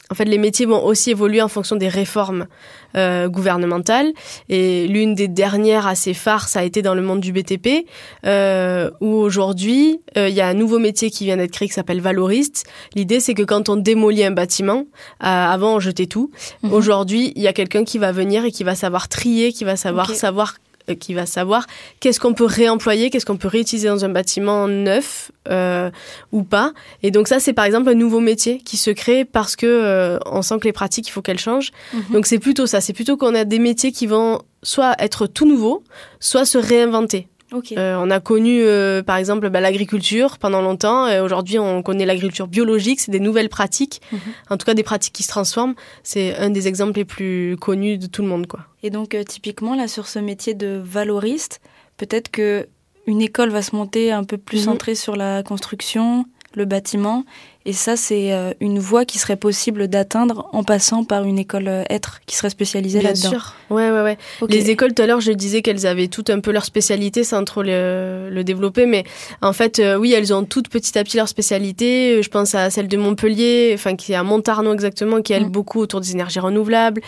[0.09, 2.47] en fait, les métiers vont aussi évoluer en fonction des réformes
[2.95, 4.13] euh, gouvernementales.
[4.49, 7.85] Et l'une des dernières assez phares, ça a été dans le monde du BTP,
[8.25, 11.73] euh, où aujourd'hui, euh, il y a un nouveau métier qui vient d'être créé qui
[11.73, 12.65] s'appelle valoriste.
[12.95, 14.85] L'idée, c'est que quand on démolit un bâtiment,
[15.19, 16.31] avant on jetait tout.
[16.63, 16.73] Mhm.
[16.73, 19.75] Aujourd'hui, il y a quelqu'un qui va venir et qui va savoir trier, qui va
[19.75, 20.55] savoir savoir
[20.95, 21.67] qui va savoir
[21.99, 25.89] qu'est-ce qu'on peut réemployer, qu'est-ce qu'on peut réutiliser dans un bâtiment neuf euh,
[26.31, 26.73] ou pas.
[27.03, 30.19] Et donc ça, c'est par exemple un nouveau métier qui se crée parce que euh,
[30.25, 31.71] on sent que les pratiques, il faut qu'elles changent.
[31.93, 32.03] Mhm.
[32.13, 35.45] Donc c'est plutôt ça, c'est plutôt qu'on a des métiers qui vont soit être tout
[35.45, 35.83] nouveaux,
[36.19, 37.27] soit se réinventer.
[37.53, 41.07] Euh, on a connu, euh, par exemple, bah, l'agriculture pendant longtemps.
[41.23, 42.99] Aujourd'hui, on connaît l'agriculture biologique.
[42.99, 44.19] C'est des nouvelles pratiques, mhm.
[44.49, 45.75] en tout cas des pratiques qui se transforment.
[46.03, 48.61] C'est un des exemples les plus connus de tout le monde, quoi.
[48.83, 51.61] Et donc, euh, typiquement, là, sur ce métier de valoriste,
[51.97, 52.67] peut-être que
[53.05, 54.65] une école va se monter un peu plus mhm.
[54.65, 57.23] centrée sur la construction, le bâtiment,
[57.67, 61.67] et ça, c'est euh, une voie qui serait possible d'atteindre en passant par une école
[61.67, 63.29] euh, être qui serait spécialisée là-dedans.
[63.29, 63.55] Bien sûr.
[63.69, 64.17] Ouais, ouais, ouais.
[64.47, 67.43] Les écoles, tout à l'heure, je disais qu'elles avaient toutes un peu leur spécialité sans
[67.43, 68.85] trop le, le développer.
[68.85, 69.03] Mais
[69.41, 72.23] en fait, euh, oui, elles ont toutes petit à petit leur spécialité.
[72.23, 75.49] Je pense à celle de Montpellier, enfin, qui est à Montarno exactement, qui est mm.
[75.49, 77.01] beaucoup autour des énergies renouvelables.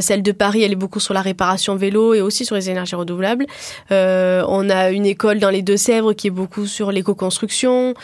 [0.00, 2.96] celle de Paris, elle est beaucoup sur la réparation vélo et aussi sur les énergies
[2.96, 3.46] renouvelables.
[3.90, 7.94] on a une école dans les Deux-Sèvres qui est beaucoup sur l'éco-construction.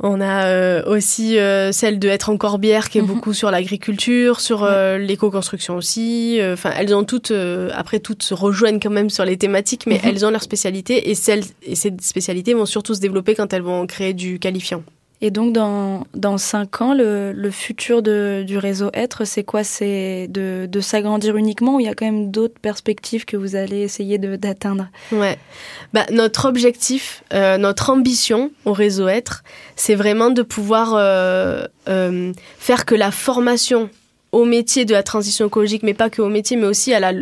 [0.00, 3.08] On a euh, aussi euh, celle de être en Corbière qui est mhm.
[3.08, 6.38] beaucoup sur l'agriculture, sur euh, l'éco-construction aussi.
[6.42, 7.32] Enfin, elles ont toutes,
[7.72, 10.02] après toutes se rejoignent quand même sur les thématiques, mais mhm.
[10.04, 13.62] elles ont leur spécialité et, celles, et ces spécialités vont surtout se développer quand elles
[13.62, 14.82] vont créer du qualifiant.
[15.22, 19.64] Et donc, dans, dans cinq ans, le, le futur de, du réseau Être, c'est quoi?
[19.64, 23.56] C'est de, de s'agrandir uniquement ou il y a quand même d'autres perspectives que vous
[23.56, 24.88] allez essayer d'atteindre?
[25.12, 25.38] Ouais.
[25.94, 29.42] Bah, notre objectif, euh, notre ambition au réseau Être,
[29.74, 33.88] c'est vraiment de pouvoir euh, euh, faire que la formation
[34.32, 37.12] au métier de la transition écologique, mais pas que au métier, mais aussi à la,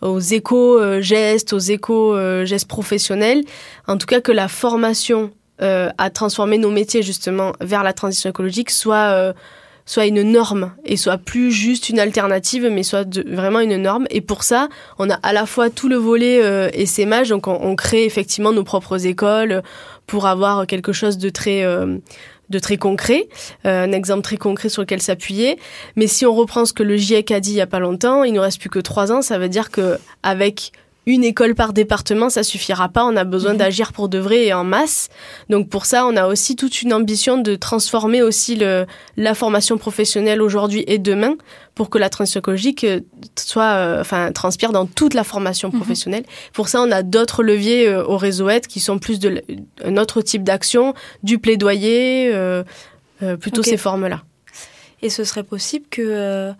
[0.00, 3.44] aux éco-gestes, aux éco-gestes professionnels.
[3.86, 5.30] En tout cas, que la formation
[5.60, 9.32] euh, à transformer nos métiers justement vers la transition écologique soit euh,
[9.84, 14.06] soit une norme et soit plus juste une alternative, mais soit vraiment une norme.
[14.10, 17.74] Et pour ça, on a à la fois tout le volet euh, essaimage, donc on,
[17.76, 19.62] crée effectivement nos propres écoles
[20.06, 21.98] pour avoir quelque chose de très euh,
[22.50, 23.28] de très concret,
[23.64, 25.58] un exemple très concret sur lequel s'appuyer.
[25.96, 28.24] Mais si on reprend ce que le GIEC a dit il y a pas longtemps,
[28.24, 30.72] il nous reste plus que trois ans, ça veut dire que avec
[31.04, 33.04] une école par département, ça suffira pas.
[33.04, 33.58] On a besoin mhm.
[33.58, 35.08] d'agir pour de vrai et en masse.
[35.50, 38.86] Donc pour ça, on a aussi toute une ambition de transformer aussi le,
[39.16, 41.34] la formation professionnelle aujourd'hui et demain
[41.74, 43.00] pour que la transition écologique euh,
[43.36, 45.76] soit, euh, enfin, transpire dans toute la formation mhm.
[45.76, 46.24] professionnelle.
[46.52, 49.42] Pour ça, on a d'autres leviers euh, au réseau aide qui sont plus de
[49.84, 52.32] un autre type d'action, du plaidoyer,
[53.40, 54.22] plutôt ces formes-là.
[55.00, 56.52] Et ce serait possible que,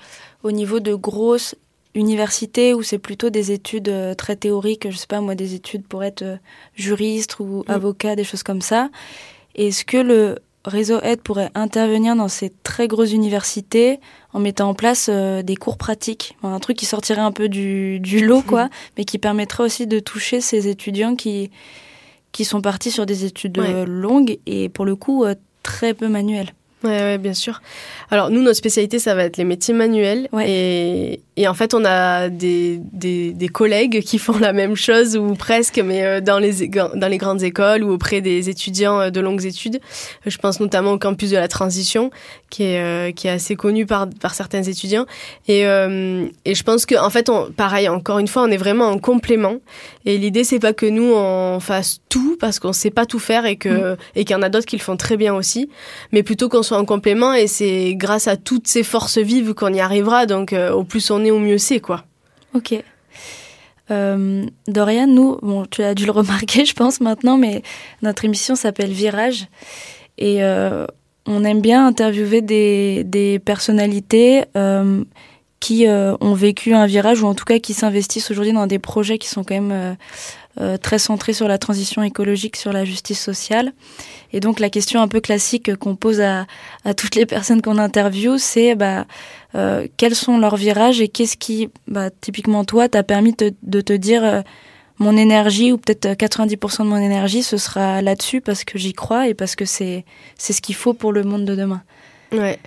[0.42, 1.54] au niveau de grosses
[1.94, 5.86] université où c'est plutôt des études euh, très théoriques, je sais pas moi, des études
[5.86, 6.36] pour être euh,
[6.74, 7.70] juriste ou mm.
[7.70, 8.90] avocat, des choses comme ça.
[9.54, 14.00] Est-ce que le réseau aide pourrait intervenir dans ces très grosses universités
[14.32, 18.00] en mettant en place euh, des cours pratiques, un truc qui sortirait un peu du,
[18.00, 21.50] du lot quoi, mais qui permettrait aussi de toucher ces étudiants qui
[22.30, 25.26] qui sont partis sur des études longues et pour le coup
[25.62, 26.54] très peu manuelles.
[26.84, 27.62] Ouais, ouais, bien sûr.
[28.10, 30.28] Alors nous, notre spécialité, ça va être les métiers manuels.
[30.44, 35.16] Et, et, en fait, on a des, des, des, collègues qui font la même chose
[35.16, 39.10] ou presque, mais euh, dans les, dans les grandes écoles ou auprès des étudiants euh,
[39.10, 39.80] de longues études.
[40.26, 42.10] Je pense notamment au campus de la transition,
[42.50, 45.06] qui est, euh, qui est assez connu par, par certains étudiants.
[45.48, 48.88] Et, et je pense que, en fait, on, pareil, encore une fois, on est vraiment
[48.88, 49.56] en complément.
[50.04, 53.46] Et l'idée, c'est pas que nous, on fasse tout parce qu'on sait pas tout faire
[53.46, 53.96] et que, mm.
[54.16, 55.70] et qu'il y en a d'autres qui le font très bien aussi,
[56.12, 59.72] mais plutôt qu'on soit en complément et c'est grâce à toutes ces forces vives qu'on
[59.72, 60.26] y arrivera.
[60.26, 62.04] Donc, euh, au plus on est, au mieux c'est, quoi.
[62.54, 62.74] Ok.
[63.90, 67.62] Euh, Dorian, nous, bon, tu as dû le remarquer, je pense maintenant, mais
[68.02, 69.46] notre émission s'appelle Virage
[70.18, 70.86] et euh,
[71.26, 74.44] on aime bien interviewer des, des personnalités
[75.60, 79.18] qui ont vécu un virage ou en tout cas qui s'investissent aujourd'hui dans des projets
[79.18, 79.96] qui sont quand même
[80.82, 83.72] très centrés sur la transition écologique, sur la justice sociale.
[84.32, 86.46] Et donc la question un peu classique qu'on pose à,
[86.96, 89.06] toutes les personnes qu'on interviewe, c'est bah,
[89.96, 94.42] quels sont leurs virages et qu'est-ce qui, bah, typiquement toi, t'a permis de te dire
[95.02, 99.28] mon énergie, ou peut-être 90% de mon énergie, ce sera là-dessus parce que j'y crois
[99.28, 100.04] et parce que c'est
[100.38, 101.82] c'est ce qu'il faut pour le monde de demain.
[102.32, 102.58] Ouais.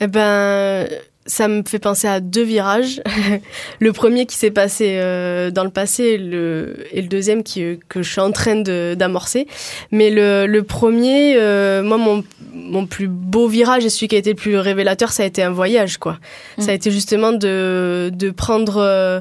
[0.00, 0.88] Eh ben,
[1.26, 3.00] ça me fait penser à deux virages.
[3.80, 7.78] le premier qui s'est passé euh, dans le passé et le, et le deuxième qui,
[7.88, 9.46] que je suis en train d'amorcer.
[9.90, 14.18] Mais le, le premier, euh, moi, mon, mon plus beau virage et celui qui a
[14.18, 16.18] été le plus révélateur, ça a été un voyage, quoi.
[16.58, 16.76] Ça a mm.
[16.76, 18.78] été justement de, de prendre...
[18.78, 19.20] Euh,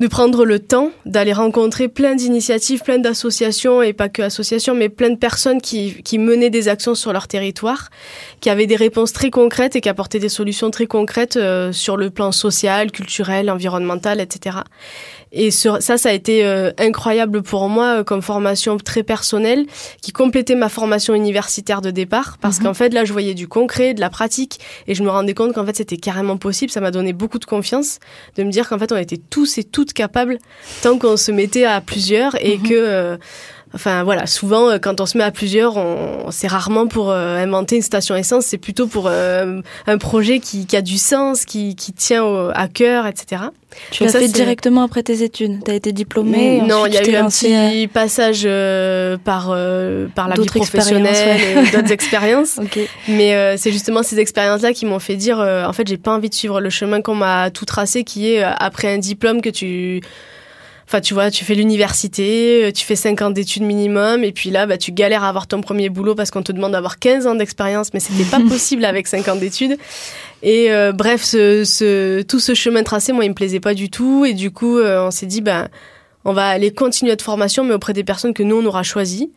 [0.00, 4.88] de prendre le temps d'aller rencontrer plein d'initiatives, plein d'associations, et pas que associations, mais
[4.88, 7.90] plein de personnes qui, qui menaient des actions sur leur territoire,
[8.40, 11.98] qui avaient des réponses très concrètes et qui apportaient des solutions très concrètes euh, sur
[11.98, 14.60] le plan social, culturel, environnemental, etc.
[15.32, 19.66] Et sur, ça, ça a été euh, incroyable pour moi euh, comme formation très personnelle,
[20.02, 22.66] qui complétait ma formation universitaire de départ, parce mhm.
[22.66, 25.52] qu'en fait, là, je voyais du concret, de la pratique, et je me rendais compte
[25.52, 26.72] qu'en fait, c'était carrément possible.
[26.72, 27.98] Ça m'a donné beaucoup de confiance
[28.36, 30.38] de me dire qu'en fait, on était tous et toutes capables,
[30.82, 32.68] tant qu'on se mettait à plusieurs, et mhm.
[32.68, 32.74] que...
[32.74, 33.16] Euh,
[33.72, 37.36] Enfin voilà, souvent euh, quand on se met à plusieurs, on, c'est rarement pour euh,
[37.36, 41.44] inventer une station essence, c'est plutôt pour euh, un projet qui, qui, a du sens,
[41.44, 43.42] qui, qui tient à cœur, etc.
[43.92, 45.62] Tu l'as fait directement après tes études?
[45.64, 48.42] Tu as été diplômée Non, il y a eu un petit passage
[49.22, 49.56] par,
[50.14, 52.58] par la vie professionnelle et d'autres expériences.
[53.08, 56.34] Mais c'est justement ces expériences-là qui m'ont fait dire, en fait, j'ai pas envie de
[56.34, 60.00] suivre le chemin qu'on m'a tout tracé, qui est après un diplôme que tu
[60.90, 64.50] Enfin, tu vois, tu fais l'université, euh, tu fais 5 ans d'études minimum, et puis
[64.50, 67.28] là, bah, tu galères à avoir ton premier boulot parce qu'on te demande d'avoir 15
[67.28, 69.78] ans d'expérience, mais c'était pas possible avec 5 ans d'études.
[70.42, 73.88] Et euh, bref, ce, ce, tout ce chemin tracé, moi, il me plaisait pas du
[73.88, 75.68] tout, et du coup, euh, on s'est dit, ben,
[76.24, 79.30] on va aller continuer notre formation, mais auprès des personnes que nous, on aura choisies.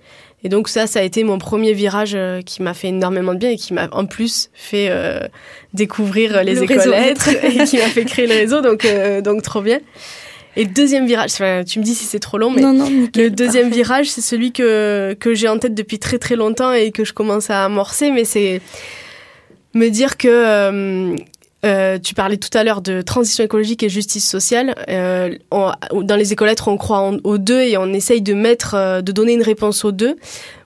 [0.43, 3.51] Et donc ça, ça a été mon premier virage qui m'a fait énormément de bien
[3.51, 4.91] et qui m'a en plus fait
[5.73, 6.79] découvrir les écoles
[7.43, 8.85] et qui m'a fait créer le réseau, donc,
[9.23, 9.79] donc trop bien.
[10.55, 11.31] Et le deuxième virage,
[11.65, 15.33] tu me dis si c'est trop long, mais le deuxième virage, c'est celui que, que
[15.33, 18.61] j'ai en tête depuis très très longtemps et que je commence à amorcer, mais c'est
[19.73, 21.15] me dire que euh,
[21.65, 24.75] euh, tu parlais tout à l'heure de transition écologique et justice sociale.
[24.89, 29.33] Euh, dans les écoles-lettres, on croit aux deux et on essaye de mettre, de donner
[29.33, 30.15] une réponse aux deux.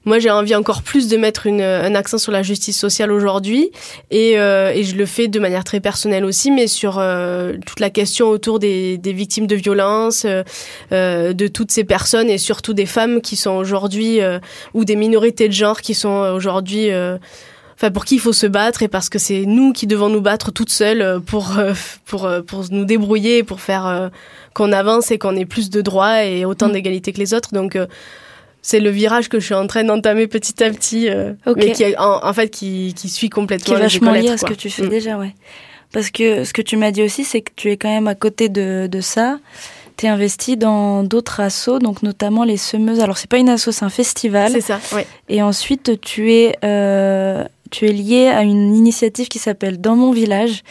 [0.08, 3.72] Moi, j'ai envie encore plus de mettre une, un accent sur la justice sociale aujourd'hui,
[4.10, 7.82] et, euh, et, je le fais de manière très personnelle aussi, mais sur euh, toute
[7.82, 10.26] la question autour des, des victimes de violences,
[10.94, 14.20] euh, de toutes ces personnes et surtout des femmes qui sont aujourd'hui
[14.74, 16.90] ou des minorités de genre qui sont aujourd'hui
[17.78, 20.22] enfin pour qui il faut se battre et parce que c'est nous qui devons nous
[20.22, 21.56] battre toutes seules pour
[22.06, 24.12] pour pour nous débrouiller pour faire
[24.54, 26.74] qu'on avance et qu'on ait plus de droits et autant mmh.
[26.74, 27.78] d'égalité que les autres donc
[28.68, 31.86] c'est le virage que je suis en train d'entamer petit à petit, euh, mais qui
[31.98, 33.76] en, fait qui, qui suit complètement.
[33.76, 34.90] Qui est vachement lié à ce que tu fais mm.
[34.90, 35.34] déjà, ouais.
[35.94, 38.16] Parce que ce que tu m'as dit aussi, c'est que tu es quand même à
[38.16, 39.40] côté de, de ça.
[39.98, 43.00] Tu es investi dans d'autres assos, donc notamment les semeuses.
[43.00, 44.52] Alors c'est pas une asso, c'est un festival.
[44.52, 45.02] C'est ça, oui.
[45.28, 50.12] Et ensuite tu es euh, tu es lié à une initiative qui s'appelle Dans mon
[50.12, 50.64] village.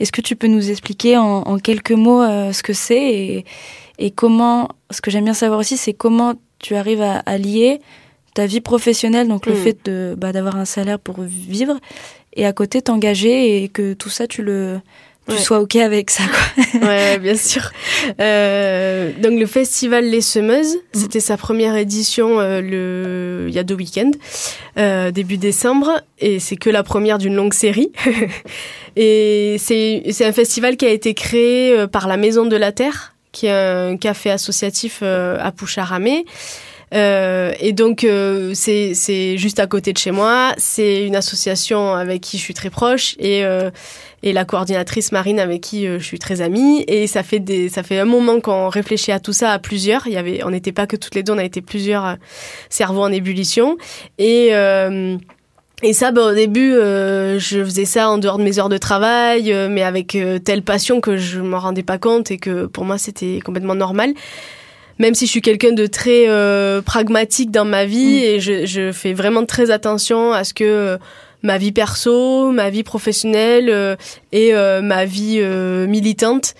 [0.00, 3.44] Est-ce que tu peux nous expliquer en, en quelques mots euh, ce que c'est et,
[3.98, 7.80] et comment Ce que j'aime bien savoir aussi, c'est comment tu arrives à, lier
[8.34, 9.56] ta vie professionnelle, donc le hmm.
[9.56, 11.78] fait de bah, d'avoir un salaire pour vivre,
[12.34, 14.80] et à côté t'engager et que tout ça tu le
[15.28, 16.88] tu sois ok avec ça quoi.
[16.88, 17.70] ouais bien sûr.
[18.20, 20.98] Euh, donc le festival Les Semeuses, hmm.
[20.98, 24.10] c'était sa première édition euh, le il y a deux week-ends
[24.78, 27.92] euh, début décembre et c'est que la première d'une longue série.
[28.96, 32.72] et c'est c'est un festival qui a été créé euh, par la Maison de la
[32.72, 36.24] Terre qui est un café associatif euh, à Poucharamé.
[36.92, 40.52] Euh, et donc euh, c'est juste à côté de chez moi.
[40.58, 43.70] C'est une association avec qui je suis très proche et euh,
[44.22, 46.84] et la coordinatrice Marine avec qui je suis très amie.
[46.88, 50.06] Et ça fait des ça fait un moment qu'on réfléchit à tout ça à plusieurs.
[50.06, 52.16] Il y avait on n'était pas que toutes les deux, on a été plusieurs
[52.68, 53.76] cerveaux en ébullition
[54.18, 54.52] et
[55.84, 58.78] et ça, bah, au début, euh, je faisais ça en dehors de mes heures de
[58.78, 62.66] travail, euh, mais avec euh, telle passion que je m'en rendais pas compte et que
[62.66, 64.14] pour moi c'était complètement normal.
[65.02, 66.26] Même si je suis quelqu'un de très
[66.82, 68.24] pragmatique dans ma vie mm.
[68.24, 70.98] et je, je, fais vraiment très attention à ce que
[71.42, 73.98] ma vie perso, ma vie professionnelle
[74.30, 75.42] et ma vie
[75.88, 76.54] militante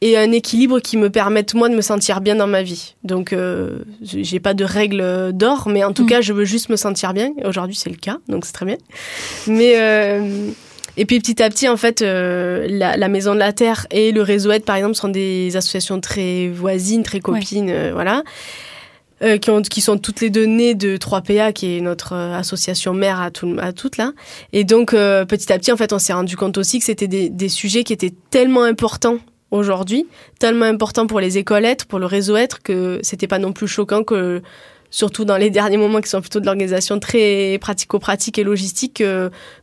[0.00, 2.94] et un équilibre qui me permette moi de me sentir bien dans ma vie.
[3.02, 6.08] Donc euh, j'ai pas de règles d'or, mais en tout mm.
[6.08, 7.32] cas je veux juste me sentir bien.
[7.44, 8.76] Aujourd'hui c'est le cas, donc c'est très bien.
[9.46, 10.50] Mais euh,
[10.98, 14.20] Et puis petit à petit, en fait, euh, la, Maison de la Terre et le
[14.20, 18.22] Réseau Aide, par exemple, sont des associations très voisines, très copines, euh, voilà.
[19.40, 23.20] qui, ont, qui sont toutes les deux nées de 3PA, qui est notre association mère
[23.20, 24.12] à, tout, à toutes là.
[24.52, 27.30] Et donc, petit à petit, en fait, on s'est rendu compte aussi que c'était des,
[27.30, 29.18] des sujets qui étaient tellement importants
[29.50, 30.06] aujourd'hui,
[30.38, 33.68] tellement importants pour les écoles être, pour le réseau être, que c'était pas non plus
[33.68, 34.42] choquant que
[34.90, 39.02] surtout dans les derniers moments qui sont plutôt de l'organisation très pratico-pratique et logistique,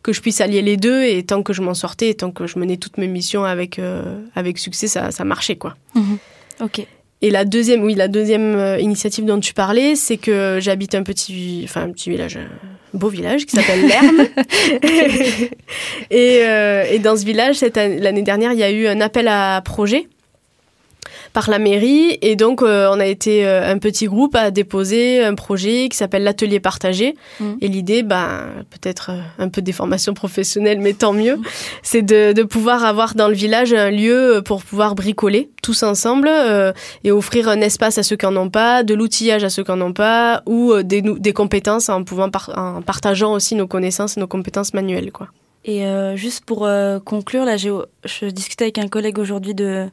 [0.03, 1.03] que je puisse allier les deux.
[1.03, 3.79] Et tant que je m'en sortais, et tant que je menais toutes mes missions avec,
[3.79, 4.01] euh,
[4.35, 5.55] avec succès, ça, ça marchait.
[5.55, 5.75] quoi.
[5.95, 6.17] Mhm.
[6.61, 6.85] Ok.
[7.21, 11.03] Et la deuxième, oui, la deuxième euh, initiative dont tu parlais, c'est que j'habite un
[11.03, 14.27] petit, enfin un petit village, un beau village qui s'appelle Lerme.
[16.11, 19.61] et, euh, et, dans ce village, l'année dernière, il y a eu un appel à
[19.63, 20.07] projet
[21.35, 22.17] par la mairie.
[22.21, 25.97] Et donc, euh, on a été euh, un petit groupe à déposer un projet qui
[25.97, 27.15] s'appelle l'atelier partagé.
[27.41, 27.53] Mm.
[27.59, 31.37] Et l'idée, ben, peut-être euh, un peu des formations professionnelles, mais tant mieux,
[31.83, 36.29] c'est de, de, pouvoir avoir dans le village un lieu pour pouvoir bricoler tous ensemble
[37.03, 39.71] et offrir un espace à ceux qui en ont pas, de l'outillage à ceux qui
[39.71, 44.19] en ont pas, ou des, des compétences en pouvant en partageant aussi nos connaissances et
[44.19, 45.27] nos compétences manuelles, quoi.
[45.65, 45.83] Et
[46.15, 46.69] juste pour
[47.03, 49.89] conclure, là, je discutais avec un collègue aujourd'hui de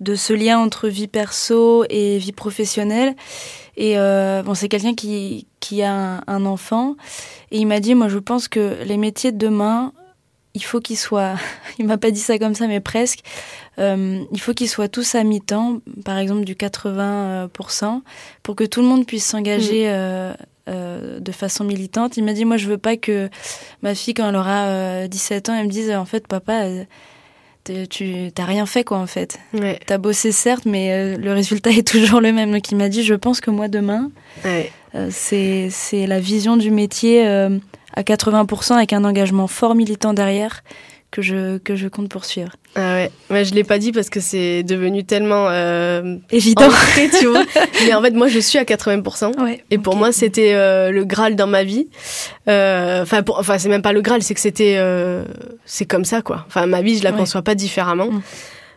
[0.00, 3.14] de ce lien entre vie perso et vie professionnelle.
[3.76, 6.96] Et euh, bon, c'est quelqu'un qui, qui a un, enfant.
[7.50, 9.92] Et il m'a dit, moi, je pense que les métiers de demain,
[10.54, 11.36] il faut qu'ils soient,
[11.78, 13.20] il m'a pas dit ça comme ça, mais presque,
[13.78, 18.02] euh, il faut qu'ils soient tous à mi-temps, par exemple du 80%,
[18.42, 20.36] pour que tout le monde puisse s'engager mm.
[20.68, 22.18] euh, de façon militante.
[22.18, 23.30] Il m'a dit, moi, je veux pas que
[23.82, 26.64] ma fille, quand elle aura 17 ans, elle me dise, en fait, papa,
[27.88, 29.38] tu t'as rien fait quoi en fait.
[29.54, 29.78] Ouais.
[29.86, 32.52] T'as bossé certes, mais euh, le résultat est toujours le même.
[32.52, 34.10] Donc il m'a dit, je pense que moi demain,
[34.44, 34.70] ouais.
[34.94, 37.58] euh, c'est c'est la vision du métier euh,
[37.94, 40.62] à 80% avec un engagement fort militant derrière
[41.10, 42.52] que je, que je compte poursuivre.
[42.74, 46.68] Ah ouais, ouais je l'ai pas dit parce que c'est devenu tellement euh, évident,
[47.18, 47.44] tu vois.
[47.86, 49.40] Mais en fait, moi, je suis à 80%.
[49.42, 51.88] Ouais, et pour moi, c'était euh, le Graal dans ma vie.
[52.48, 55.24] Euh, enfin, euh, enfin, c'est même pas le Graal, c'est que c'était, euh,
[55.64, 56.44] c'est comme ça, quoi.
[56.48, 58.10] Enfin, ma vie, je la conçois pas différemment.
[58.10, 58.22] Mm.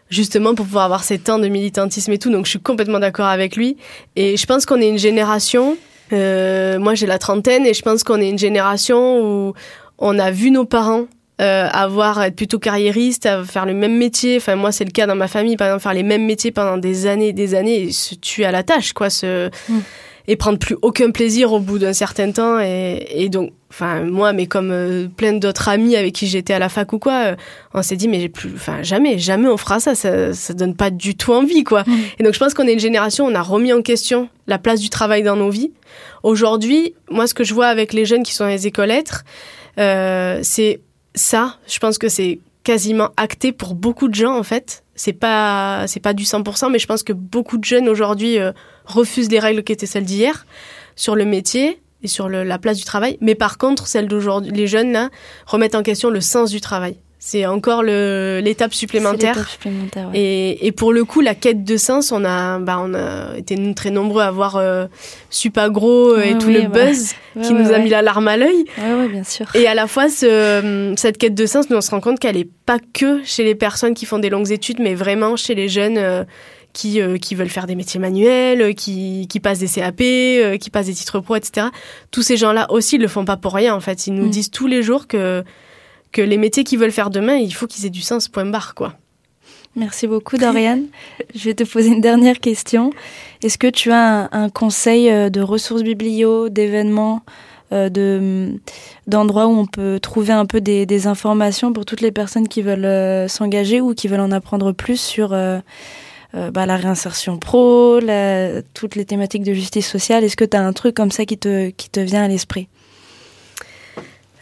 [0.09, 3.27] Justement pour pouvoir avoir ces temps de militantisme et tout, donc je suis complètement d'accord
[3.27, 3.77] avec lui.
[4.15, 5.77] Et je pense qu'on est une génération.
[6.11, 9.53] moi, j'ai la trentaine et je pense qu'on est une génération où
[9.99, 11.05] on a vu nos parents
[11.41, 14.37] euh, avoir être plutôt carriériste, à faire le même métier.
[14.37, 16.77] Enfin moi c'est le cas dans ma famille par exemple faire les mêmes métiers pendant
[16.77, 19.79] des années et des années et se tuer à la tâche quoi, se mm.
[20.27, 24.33] et prendre plus aucun plaisir au bout d'un certain temps et, et donc enfin moi
[24.33, 27.35] mais comme euh, plein d'autres amis avec qui j'étais à la fac ou quoi, euh,
[27.73, 30.89] on s'est dit mais plus enfin jamais jamais on fera ça, ça ça donne pas
[30.89, 31.83] du tout envie quoi.
[31.87, 31.93] Mm.
[32.19, 34.81] Et donc je pense qu'on est une génération on a remis en question la place
[34.81, 35.71] du travail dans nos vies.
[36.23, 39.23] Aujourd'hui, moi ce que je vois avec les jeunes qui sont dans les écoles lettres,
[39.77, 40.81] euh, c'est
[41.19, 44.83] ça, je pense que c'est quasiment acté pour beaucoup de gens en fait.
[44.95, 48.51] C'est pas c'est pas du 100%, mais je pense que beaucoup de jeunes aujourd'hui euh,
[48.85, 50.45] refusent les règles qui étaient celles d'hier
[50.95, 53.17] sur le métier et sur la place du travail.
[53.21, 55.09] Mais par contre, celles d'aujourd'hui, les jeunes là
[55.45, 56.97] remettent en question le sens du travail.
[57.21, 59.49] C'est encore l'étape supplémentaire.
[59.49, 63.37] supplémentaire et, et, pour le coup, la quête de sens, on a, bah, on a
[63.37, 64.85] été très nombreux à voir euh,
[65.29, 68.63] Supagro euh, et tout le buzz qui nous a mis la larme à l'œil.
[68.77, 69.53] Ouais, bien sûr.
[69.53, 72.37] Et à la fois, ce, cette quête de sens, nous, on se rend compte qu'elle
[72.37, 75.67] est pas que chez les personnes qui font des longues études, mais vraiment chez les
[75.67, 75.97] jeunes.
[75.97, 76.23] Euh,
[76.71, 79.97] qui, euh, qui veulent faire des métiers manuels, qui, qui passent des CAP,
[80.59, 81.67] qui passent des titres pro, etc.
[82.11, 84.05] Tous ces gens-là aussi ils le font pas pour rien en fait.
[84.05, 84.29] Ils nous mm.
[84.29, 85.43] disent tous les jours que
[86.11, 88.75] que les métiers qu'ils veulent faire demain, il faut qu'ils aient du sens, point barre,
[88.75, 88.95] quoi.
[89.75, 90.81] Merci beaucoup, Dorian.
[91.35, 92.91] Je vais te poser une dernière question.
[93.43, 97.21] Est-ce que tu as un, conseil euh, de ressources biblio, d'événements,
[97.71, 98.59] euh, de
[99.05, 102.83] d'endroits où on peut trouver un peu des, informations pour toutes les personnes qui veulent
[102.83, 107.99] euh, s'engager ou qui veulent en apprendre plus sur bah, la réinsertion pro,
[108.73, 110.23] toutes les thématiques de justice sociale?
[110.23, 112.67] Est-ce que tu as un truc comme ça qui te, qui te vient à l'esprit?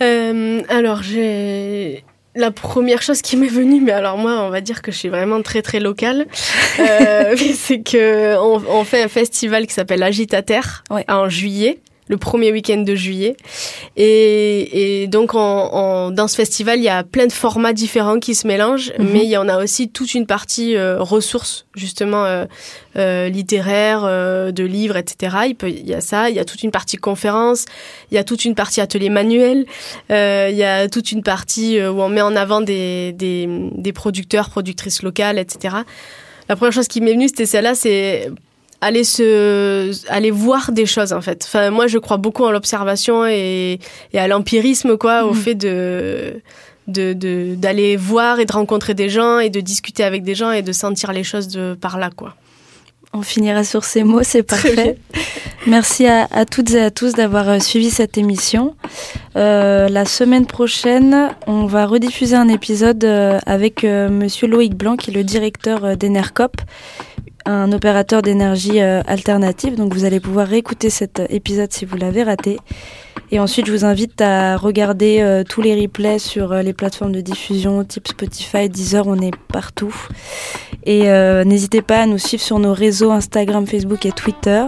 [0.01, 2.03] Euh, alors, j'ai
[2.35, 5.09] la première chose qui m'est venue, mais alors moi, on va dire que je suis
[5.09, 6.27] vraiment très très locale,
[6.79, 10.61] euh, c'est que on, on, fait un festival qui s'appelle Agitater
[11.07, 13.35] en juillet le premier week-end de juillet.
[13.95, 18.35] Et, et donc, en, dans ce festival, il y a plein de formats différents qui
[18.35, 19.09] se mélangent, mhm.
[19.11, 22.45] mais il y en a aussi toute une partie euh, ressources, justement, euh,
[22.97, 25.37] euh, littéraires, euh, de livres, etc.
[25.47, 27.65] Il, peut, il y a ça, il y a toute une partie conférence,
[28.11, 29.65] il y a toute une partie atelier manuel,
[30.09, 34.49] il y a toute une partie où on met en avant des, des, des producteurs,
[34.49, 35.77] productrices locales, etc.
[36.49, 38.31] La première chose qui m'est venue, c'était celle-là, c'est
[38.81, 41.43] aller se aller voir des choses en fait.
[41.45, 43.79] Enfin moi je crois beaucoup en l'observation et,
[44.13, 45.41] et à l'empirisme quoi, au mhm.
[45.41, 46.41] fait de
[46.87, 50.61] de d'aller voir et de rencontrer des gens et de discuter avec des gens et
[50.61, 52.35] de sentir les choses de par là quoi.
[53.13, 54.97] On finira sur ces mots, c'est parfait.
[55.65, 58.75] Merci à, toutes et à tous d'avoir euh, suivi cette émission.
[59.35, 65.11] Euh, la semaine prochaine, on va rediffuser un épisode euh, avec Monsieur Loïc Blanc, qui
[65.11, 66.57] est le directeur d'Enercop,
[67.47, 69.75] un opérateur d'énergie alternative.
[69.75, 72.57] Donc vous allez pouvoir réécouter cet épisode si vous l'avez raté.
[73.29, 77.11] Et ensuite, je vous invite à regarder euh, tous les replays sur euh, les plateformes
[77.11, 79.93] de diffusion type Spotify, Deezer, on est partout.
[80.85, 84.65] Et euh, n'hésitez pas à nous suivre sur nos réseaux Instagram, Facebook et Twitter.